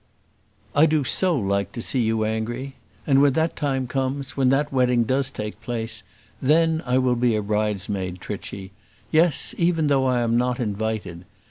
[0.73, 2.73] "I do so like to see you angry.
[3.05, 6.01] And when that time comes, when that wedding does take place,
[6.41, 8.71] then I will be a bridesmaid, Trichy.
[9.11, 9.53] Yes!
[9.59, 11.25] even though I am not invited.